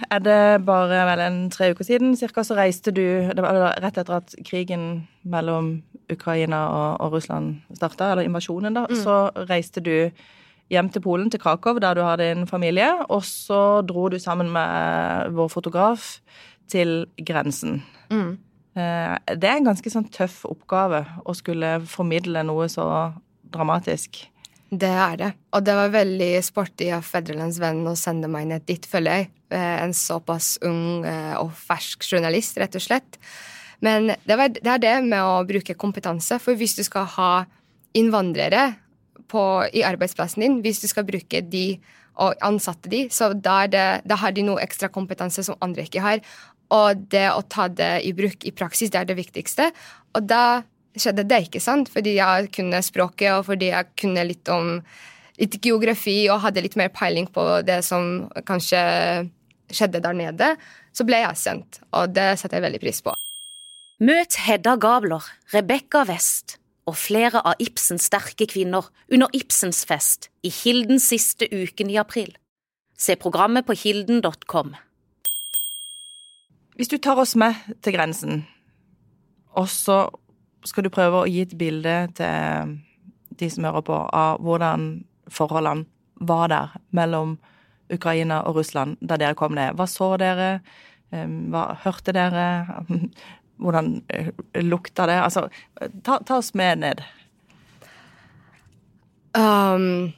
[0.08, 4.00] er det bare vel en tre uker siden cirka, så reiste du Det var rett
[4.00, 8.96] etter at krigen mellom Ukraina og, og Russland starta, eller invasjonen, da, mm.
[9.02, 10.08] så reiste du
[10.72, 12.88] hjem til Polen, til Krakow, der du har din familie.
[13.08, 16.18] Og så dro du sammen med vår fotograf
[16.68, 17.82] til grensen.
[18.10, 18.38] Mm.
[18.76, 22.88] Eh, det er en ganske sånn tøff oppgave å skulle formidle noe så
[23.52, 24.26] dramatisk.
[24.68, 25.28] Det er det.
[25.56, 29.28] Og det var veldig sporty av Fedrelandsvennen å sende meg ned dit, føler jeg.
[29.56, 33.16] Eh, en såpass ung eh, og fersk journalist, rett og slett.
[33.80, 36.36] Men det, var, det er det med å bruke kompetanse.
[36.42, 37.32] For hvis du skal ha
[37.96, 38.74] innvandrere
[39.32, 41.78] på, i arbeidsplassen din, hvis du skal bruke de
[42.18, 46.02] og ansatte de, så da, det, da har de noe ekstra kompetanse som andre ikke
[46.02, 46.22] har.
[46.74, 49.70] Og det å ta det i bruk i praksis, det er det viktigste.
[50.18, 50.60] Og da
[50.96, 51.90] skjedde det, ikke sant?
[51.92, 54.78] Fordi jeg kunne språket, og fordi jeg kunne litt om
[55.38, 58.80] litt geografi og hadde litt mer peiling på det som kanskje
[59.70, 60.52] skjedde der nede,
[60.94, 61.80] så ble jeg sendt.
[61.94, 63.14] Og det setter jeg veldig pris på.
[64.02, 66.56] Møt Hedda Gabler, Rebekka West
[66.88, 72.30] og flere av Ibsens sterke kvinner under Ibsens fest i Kilden siste uken i april.
[72.98, 74.72] Se programmet på kilden.com.
[76.78, 78.44] Hvis du tar oss med til grensen,
[79.58, 80.06] og så
[80.66, 82.74] skal du prøve å gi et bilde til
[83.38, 84.88] de som hører på, av hvordan
[85.30, 85.86] forholdene
[86.18, 87.36] var der mellom
[87.94, 89.76] Ukraina og Russland da dere kom ned.
[89.78, 90.58] Hva så dere?
[91.10, 92.48] Hva hørte dere?
[93.62, 94.28] Hvordan eh,
[94.62, 95.16] lukta det?
[95.18, 95.48] Altså,
[96.06, 97.00] ta, ta oss med ned.
[99.34, 100.12] Um,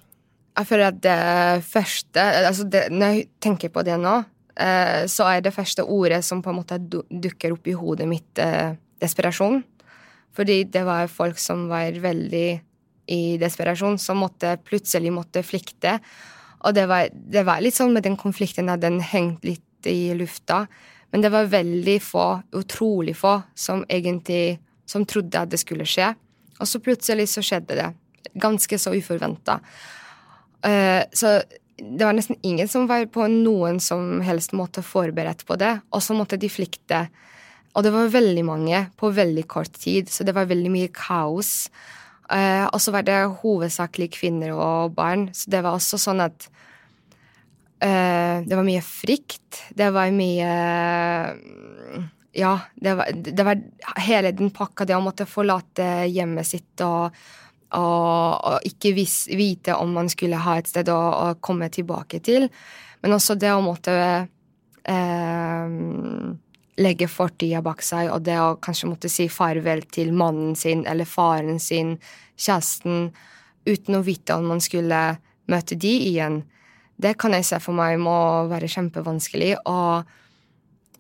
[0.59, 5.31] jeg føler at det første altså det, Når jeg tenker på det nå, uh, så
[5.31, 9.63] er det første ordet som på en måte dukker opp i hodet mitt, uh, desperasjon.
[10.37, 12.49] Fordi det var folk som var veldig
[13.11, 15.99] i desperasjon, som måtte, plutselig måtte flykte.
[16.67, 20.13] Og det var, det var litt sånn med den konflikten at den hengte litt i
[20.15, 20.67] lufta.
[21.11, 26.13] Men det var veldig få, utrolig få, som egentlig som trodde at det skulle skje.
[26.61, 27.89] Og så plutselig så skjedde det.
[28.39, 29.59] Ganske så uforventa.
[30.61, 31.41] Uh, så
[31.81, 35.79] det var nesten ingen som var på noen som helst måte forberedt på det.
[35.91, 37.07] Og så måtte de flykte.
[37.75, 41.71] Og det var veldig mange på veldig kort tid, så det var veldig mye kaos.
[42.31, 46.47] Uh, og så var det hovedsakelig kvinner og barn, så det var også sånn at
[47.83, 49.65] uh, Det var mye frykt.
[49.75, 50.51] Det var mye
[52.39, 53.63] Ja, det var, det var
[54.07, 57.11] hele den pakka, det å måtte forlate hjemmet sitt og
[57.71, 62.19] og, og ikke vis, vite om man skulle ha et sted å, å, komme tilbake
[62.27, 62.49] til.
[63.03, 63.95] Men også det å måtte
[64.83, 65.77] eh,
[66.79, 71.09] legge fortida bak seg, og det å kanskje måtte si farvel til mannen sin eller
[71.09, 71.97] faren sin,
[72.41, 73.11] kjæresten,
[73.69, 75.01] uten å vite om man skulle
[75.51, 76.43] møte de igjen.
[77.01, 79.57] Det kan jeg se for meg må være kjempevanskelig.
[79.65, 80.09] og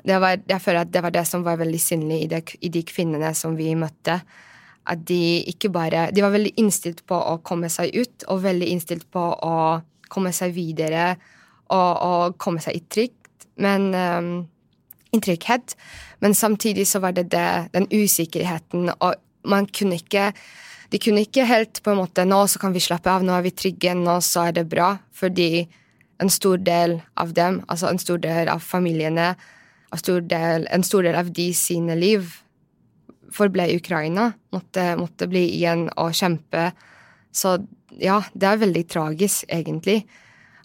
[0.04, 3.34] var, jeg føler at det var det som var veldig synlig i, i de kvinnene
[3.36, 4.20] som vi møtte
[4.90, 8.70] at de ikke bare De var veldig innstilt på å komme seg ut, og veldig
[8.72, 9.80] innstilt på å
[10.10, 11.12] komme seg videre
[11.70, 14.30] og, og komme seg i trygt, men um,
[15.18, 15.74] trygghet.
[16.22, 20.32] Men samtidig så var det, det den usikkerheten, og man kunne ikke
[20.90, 23.44] De kunne ikke helt på en måte Nå så kan vi slappe av, nå er
[23.44, 24.96] vi trygge, nå så er det bra.
[25.14, 25.68] Fordi
[26.20, 29.36] en stor del av dem, altså en stor del av familiene,
[29.92, 32.26] en stor del, en stor del av de sine liv,
[33.30, 34.32] forble i Ukraina.
[34.52, 36.70] Måtte, måtte, bli igjen og kjempe.
[37.32, 37.56] Så
[38.02, 40.02] ja, det er veldig tragisk, egentlig.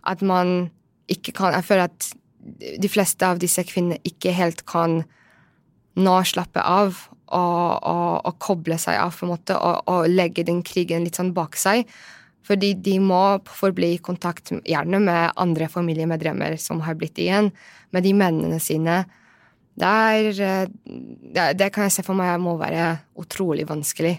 [0.05, 0.71] At man
[1.07, 2.13] ikke kan Jeg føler at
[2.45, 5.01] de fleste av disse kvinnene ikke helt kan
[5.95, 10.45] nå slappe av og, og, og koble seg av, på en måte, og, og, legge
[10.45, 11.87] den krigen litt sånn bak seg.
[12.45, 17.49] Fordi de må forbli i kontakt, gjerne med andre familiemedlemmer som har blitt igjen,
[17.95, 19.03] med de mennene sine
[19.75, 20.67] det, er, eh,
[21.35, 24.15] det, det kan jeg se for meg må være utrolig vanskelig.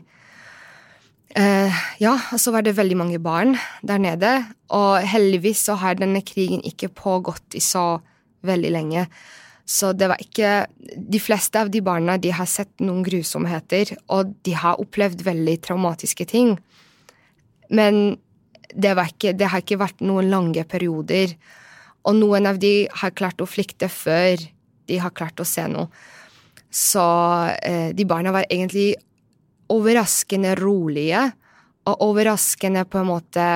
[1.37, 4.31] Uh, ja, og så var det veldig mange barn der nede,
[4.73, 7.99] og heldigvis så har denne krigen ikke pågått i så
[8.49, 9.07] veldig lenge.
[9.67, 10.67] Så det var ikke
[11.11, 15.57] De fleste av de barna de har sett noen grusomheter, og de har opplevd veldig
[15.67, 16.55] traumatiske ting.
[17.69, 18.19] Men
[18.75, 21.35] det, ikke, det har ikke vært noen lange perioder.
[22.07, 24.39] Og noen av de har klart å flykte før
[24.87, 25.91] de har klart å se noe.
[26.71, 27.03] Så
[27.63, 28.95] eh, de barna var egentlig
[29.73, 31.31] overraskende rolige,
[31.87, 33.47] og overraskende på en måte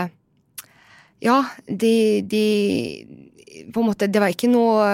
[1.21, 2.45] Ja, de, de
[3.73, 4.87] på en måte, Det var ikke noe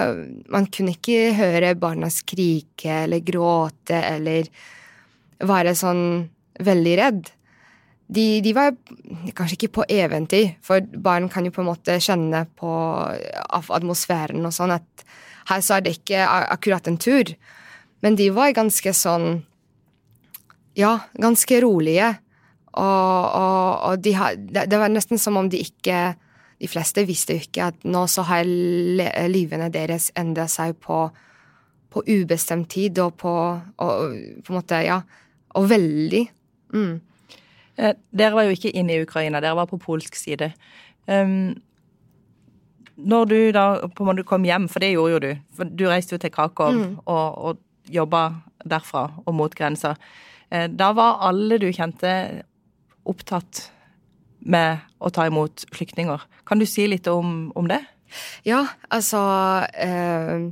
[0.49, 4.49] Man kunne ikke høre barna skrike eller gråte eller
[5.37, 6.05] være sånn
[6.65, 7.27] veldig redd.
[8.07, 8.71] De, de, var
[9.37, 12.71] kanskje ikke på eventyr, for barn kan jo på en måte kjenne på
[13.77, 15.05] atmosfæren og sånn at
[15.51, 17.29] her så er det ikke akkurat en tur.
[18.01, 19.43] Men de var ganske sånn
[20.77, 22.15] Ja, ganske rolige.
[22.77, 24.13] Og, og, og de
[24.53, 26.15] det var nesten som om de ikke
[26.57, 28.47] De fleste visste jo ikke at nå så har
[29.29, 31.03] livene deres endret seg på,
[31.93, 35.01] på ubestemt tid og på og, på en måte, ja.
[35.57, 36.23] Og veldig.
[36.73, 36.97] Mm.
[37.77, 40.49] Eh, dere var jo ikke inne i Ukraina, dere var på polsk side.
[41.05, 41.53] Um,
[42.97, 45.85] når du da på en måte kom hjem, for det gjorde jo du, for du
[45.85, 46.93] reiste jo til Krakow mm.
[47.05, 48.23] og, og jobba
[48.65, 49.93] derfra og mot grensa,
[50.49, 52.11] eh, da var alle du kjente
[53.07, 53.67] opptatt
[54.39, 56.23] med å ta imot flyktninger.
[56.47, 57.81] Kan du si litt om, om det?
[58.47, 58.61] Ja,
[58.93, 59.19] altså
[59.75, 60.47] eh,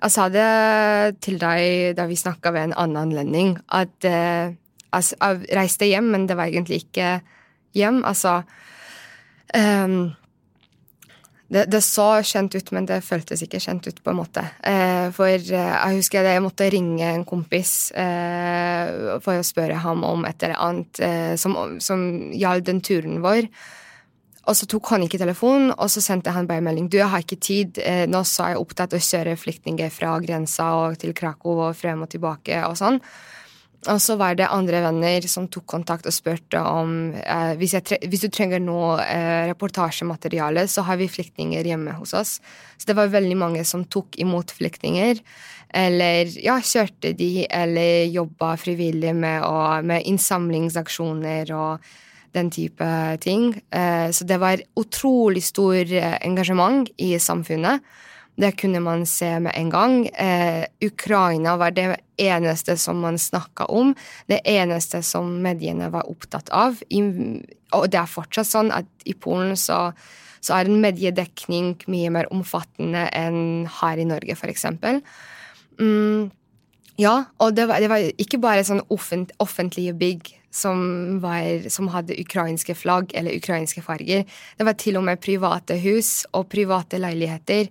[0.00, 4.56] Jeg sa det til deg da vi snakka ved en annen anledning, at eh,
[4.90, 7.18] altså, jeg reiste hjem, men det var egentlig ikke
[7.76, 8.00] hjem.
[8.08, 8.40] Altså
[9.54, 9.98] eh,
[11.50, 14.44] det, det, så kjent ut, men det føltes ikke kjent ut, på en måte.
[14.62, 20.04] Eh, for eh, jeg husker jeg måtte ringe en kompis eh, for å spørre ham
[20.06, 21.02] om et eller annet
[21.40, 23.50] som, som gjaldt den turen vår.
[24.48, 26.86] Og så tok han ikke telefonen, og så sendte han bare melding.
[26.90, 27.82] Du, jeg har ikke tid.
[28.10, 31.76] Nå så er jeg opptatt av å kjøre flyktninger fra grensa og til Krakow og
[31.78, 32.98] frem og tilbake og sånn.
[33.88, 38.26] Og så var det andre venner som tok kontakt og spurte om eh, hvis, hvis,
[38.26, 42.34] du trenger noe eh, reportasjemateriale, så har vi flyktninger hjemme hos oss.
[42.76, 45.22] Så det var veldig mange som tok imot flyktninger.
[45.72, 51.90] Eller ja, kjørte de, eller jobba frivillig med, og, med innsamlingsaksjoner og
[52.36, 52.86] den type
[53.24, 53.54] ting.
[53.72, 57.80] Eh, så det var utrolig stor eh, engasjement i samfunnet.
[58.40, 60.06] Det kunne man se med en gang.
[60.06, 63.94] Eh, Ukraina var det eneste som man snakka om,
[64.26, 66.80] det eneste som mediene var opptatt av.
[66.88, 67.02] I,
[67.76, 69.90] og det er fortsatt sånn at i Polen så,
[70.40, 74.68] så er en mediedekning mye mer omfattende enn her i Norge, f.eks.
[75.80, 76.30] Mm,
[77.00, 81.88] Ja, og det var, det var ikke bare sånn offent, offentlige bygg som, var, som,
[81.94, 84.26] hadde ukrainske flagg eller ukrainske farger.
[84.58, 87.70] Det var til og med private hus og private leiligheter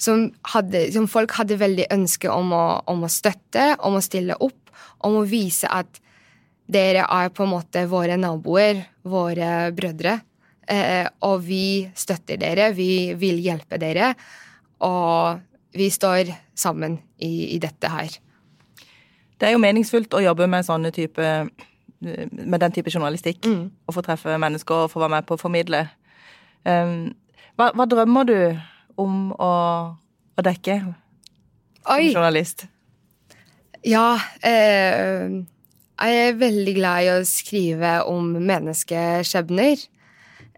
[0.00, 4.36] som, hadde, som folk hadde veldig ønske om å, om å, støtte, om å stille
[4.42, 4.72] opp,
[5.06, 6.00] om å vise at
[6.72, 10.18] dere er på en måte våre naboer, våre brødre.
[10.70, 14.14] Eh, og vi støtter dere, vi vil hjelpe dere.
[14.86, 15.42] Og
[15.76, 18.16] vi står sammen i, i dette her.
[19.38, 21.28] Det er jo meningsfullt å jobbe med sånne type
[22.02, 23.46] med den type journalistikk.
[23.46, 23.70] Mm.
[23.86, 25.84] Og få treffe mennesker og få være med på å formidle.
[26.66, 27.12] Um,
[27.58, 28.36] hva, hva, drømmer du
[29.00, 29.54] om å,
[30.36, 30.98] å dekke som
[32.14, 32.66] journalist?
[33.82, 34.14] Ja
[34.46, 35.42] eh,
[36.02, 39.82] Jeg er veldig glad i å skrive om menneskeskjebner.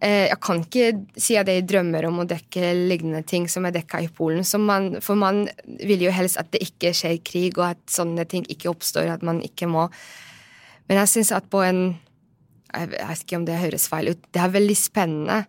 [0.04, 3.74] Eh, jeg kan ikke si at jeg drømmer om å dekke lignende ting som er
[3.76, 4.44] dekka i Polen.
[4.60, 8.44] Man, for man vil jo helst at det ikke skjer krig, og at sånne ting
[8.52, 9.08] ikke oppstår.
[9.14, 9.88] At man ikke må
[10.88, 11.96] Men jeg syns at på en
[12.74, 14.24] Jeg vet ikke om det høres feil ut.
[14.34, 15.44] Det er veldig spennende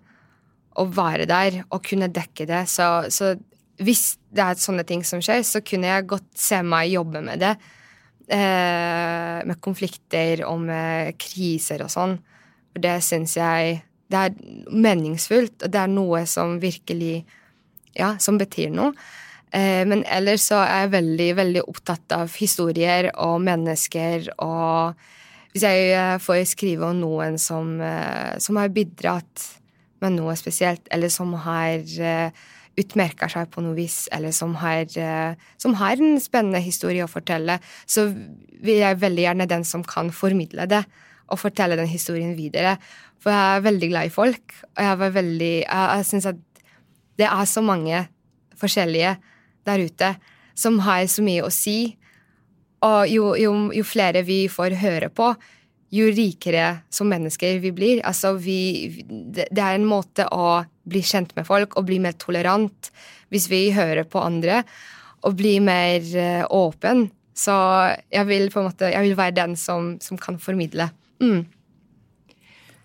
[0.76, 2.66] å være der og kunne dekke det.
[2.72, 3.34] Så, så
[3.84, 7.44] hvis det er sånne ting som skjer, så kunne jeg godt se meg jobbe med
[7.44, 7.56] det.
[8.26, 12.18] Eh, med konflikter og med kriser og sånn.
[12.74, 14.34] For det syns jeg det er
[14.70, 17.24] meningsfullt, og det er noe som virkelig
[17.96, 18.92] Ja, som betyr noe.
[19.56, 25.06] Eh, men ellers så er jeg veldig, veldig opptatt av historier og mennesker og
[25.56, 29.46] Hvis jeg eh, får skrive om noen som, eh, som har bidratt
[30.06, 31.82] med noe spesielt, eller som har
[32.76, 34.86] utmerka seg på noe vis, eller som har,
[35.62, 40.12] som har, en spennende historie å fortelle, så vil jeg veldig gjerne den som kan
[40.12, 40.84] formidle det
[41.32, 42.76] og fortelle den historien videre.
[43.24, 46.42] For jeg er veldig glad i folk, og jeg var jeg syns at
[47.16, 48.04] det er så mange
[48.60, 49.16] forskjellige
[49.66, 50.16] der ute
[50.56, 51.96] som har så mye å si.
[52.86, 55.32] Og jo, jo, jo flere vi får høre på,
[55.94, 58.02] jo rikere som mennesker vi blir.
[58.06, 62.92] Altså, vi Det er en måte å bli kjent med folk og bli mer tolerant
[63.34, 64.64] hvis vi hører på andre,
[65.26, 67.10] og bli mer uh, åpen.
[67.36, 67.52] Så
[68.14, 70.90] jeg vil på en måte Jeg vil være den som, som kan formidle.
[71.20, 71.46] Mm.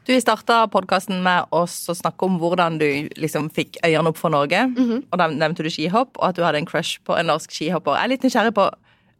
[0.08, 2.86] Du, starta podkasten med oss å snakke om hvordan du
[3.20, 4.64] liksom fikk øynene opp for Norge.
[4.66, 5.02] Mm -hmm.
[5.12, 7.94] Og Da nevnte du skihopp, og at du hadde en crush på en norsk skihopper.
[7.94, 8.70] Jeg er litt nysgjerrig på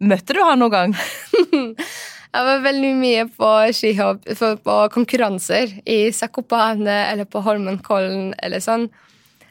[0.01, 0.97] Møtte du han noen gang?
[2.31, 4.27] jeg var veldig mye på skihopp,
[4.65, 8.87] på konkurranser i Zakopane eller på Holmenkollen eller sånn.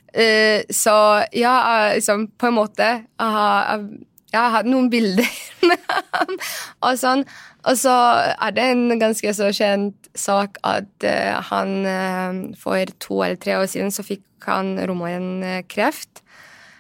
[0.10, 0.96] Uh, så
[1.38, 1.54] ja,
[1.94, 3.84] liksom, på en måte Jeg har,
[4.32, 5.28] jeg har hatt noen bilder
[6.86, 7.22] og sånn.
[7.68, 7.94] Og så
[8.32, 13.60] er det en ganske så kjent sak at uh, han uh, for to eller tre
[13.60, 16.24] år siden så fikk han romoren uh, kreft.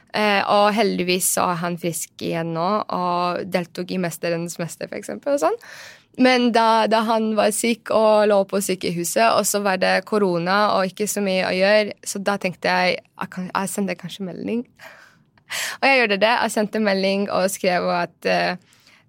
[0.10, 5.58] Og heldigvis så er han frisk igjen nå og deltok i 'Mesterens mester', og sånn.
[6.17, 10.74] Men da, da, han var syk og lå på sykehuset, og så var det korona
[10.76, 14.26] og ikke så mye å gjøre, så da tenkte jeg jeg, kan, jeg sender kanskje
[14.26, 14.65] melding.
[15.80, 16.34] og jeg gjorde det.
[16.41, 18.28] Jeg sendte melding og skrev at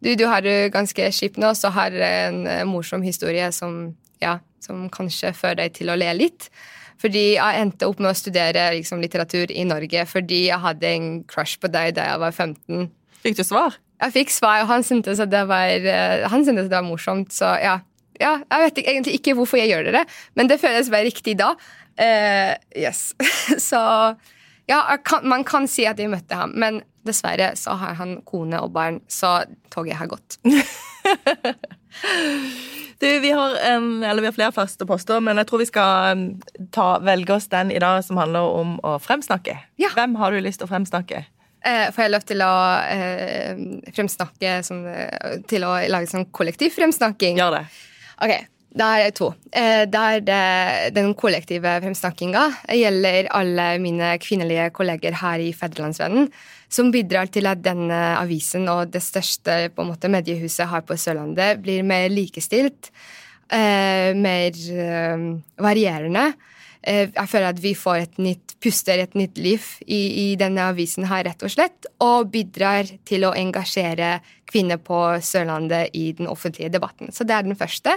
[0.01, 4.39] du, du har det ganske kjipt nå, så har en uh, morsom historie som, ja,
[4.65, 6.49] som kanskje fører deg til å le litt.
[7.01, 11.13] Fordi jeg endte opp med å studere liksom, litteratur i Norge fordi jeg hadde en
[11.31, 12.91] crush på deg da jeg var 15.
[13.25, 13.79] Fikk du svar?
[14.01, 16.87] Jeg fikk svar, og han syntes at det var, uh, han syntes at det var
[16.89, 17.33] morsomt.
[17.37, 17.79] Så ja.
[18.21, 18.39] ja.
[18.45, 20.05] Jeg vet egentlig ikke hvorfor jeg gjør det,
[20.37, 21.53] men det føles bare riktig da.
[22.01, 23.11] Uh, yes.
[23.71, 23.81] så
[24.71, 28.61] ja, kan, man kan si at jeg møtte ham, men dessverre så har han kone
[28.61, 29.41] og barn, så
[29.73, 30.39] toget har gått.
[33.01, 36.19] du, vi har, en, eller vi har flere faste poster, men jeg tror vi skal
[36.19, 36.25] um,
[36.75, 39.57] ta, velge oss den i dag som handler om å fremsnakke.
[39.81, 39.93] Ja.
[39.97, 41.25] Hvem har du lyst til å fremsnakke?
[41.61, 42.53] Eh, får jeg lov til å
[42.89, 43.59] eh,
[43.93, 44.79] fremsnakke som,
[45.49, 47.37] Til å lage sånn kollektiv fremsnakking?
[47.37, 47.67] Gjør det.
[48.25, 48.33] Ok,
[48.81, 49.33] da har jeg to.
[49.53, 50.45] Eh, der det,
[50.97, 52.47] den kollektive fremsnakkinga
[52.79, 56.31] gjelder alle mine kvinnelige kolleger her i Fedrelandsvennen,
[56.71, 61.83] som bidrar til at denne avisen og det største måte, mediehuset har på Sørlandet blir
[61.87, 62.93] mer likestilt,
[63.51, 65.27] eh, mer eh,
[65.59, 66.31] varierende
[66.81, 71.05] jeg føler at vi får et nytt puster, et nytt liv i, i, denne avisen
[71.09, 71.89] her, rett og slett.
[72.01, 74.19] Og bidrar til å engasjere
[74.51, 77.13] kvinner på Sørlandet i den offentlige debatten.
[77.15, 77.95] Så det er den første.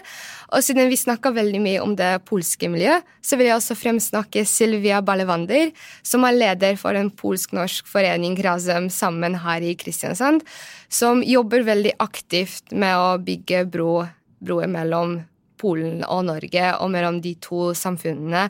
[0.51, 4.45] Og siden vi snakka veldig mye om det polske miljøet, så vil jeg også fremsnakke
[4.47, 5.71] Sylvia Balevander,
[6.05, 10.43] som er leder for en polsk-norsk forening Razem sammen her i Kristiansand,
[10.91, 14.03] som jobber veldig aktivt med å bygge bro,
[14.43, 15.21] broer mellom
[15.59, 18.47] Polen og Norge og mellom de to samfunnene.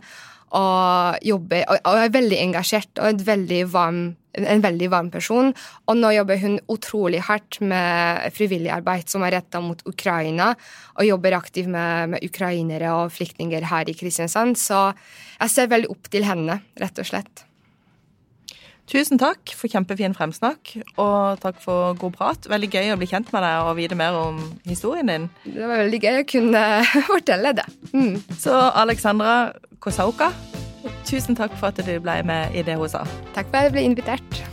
[0.53, 5.51] Og jobber og, er veldig engasjert og et veldig varm en veldig varm person.
[5.89, 10.53] Og nå jobber hun utrolig hardt med frivillig arbeid som er retta mot Ukraina,
[10.97, 14.57] og jobber aktivt med, med, ukrainere og flyktninger her i Kristiansand.
[14.57, 14.87] Så
[15.39, 17.45] jeg ser veldig opp til henne, rett og slett.
[18.89, 22.47] Tusen takk for kjempefin fremsnakk, og takk for god prat.
[22.51, 25.29] Veldig gøy å bli kjent med deg og vite mer om historien din.
[25.45, 26.63] Det var veldig gøy å kunne
[27.11, 27.67] fortelle det.
[27.95, 28.17] Mm.
[28.37, 28.51] Så
[28.83, 29.53] Alexandra
[29.83, 30.33] Kosauka,
[31.07, 33.05] tusen takk for at du ble med i det hun sa.
[33.37, 34.43] Takk for at jeg ble invitert.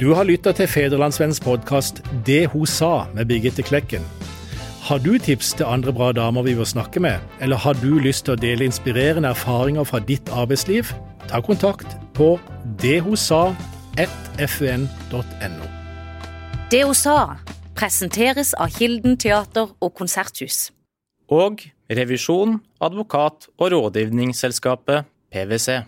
[0.00, 4.04] Du har lytta til Federlandsvennens podkast Det hun sa med Birgitte Klekken.
[4.90, 8.24] Har du tips til andre bra damer vi bør snakke med, eller har du lyst
[8.26, 10.90] til å dele inspirerende erfaringer fra ditt arbeidsliv?
[11.30, 11.86] Ta kontakt
[12.18, 12.40] på
[12.82, 13.54] dethosa.fun.no.
[16.74, 17.38] Det hun sa
[17.78, 20.74] presenteres av Kilden teater og konserthus.
[21.30, 25.86] Og revisjon, advokat og rådgivningsselskapet PwC.